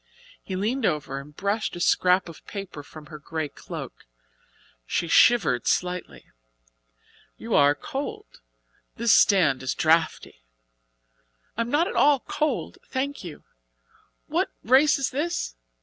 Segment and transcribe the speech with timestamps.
[0.41, 4.07] He leaned over and brushed a scrap of paper from her grey cloak.
[4.87, 6.25] She shivered slightly.
[7.37, 8.41] "You are cold!
[8.95, 10.41] This stand is draughty."
[11.55, 13.43] "I am not at all cold, thank you.
[14.25, 15.53] What race is this?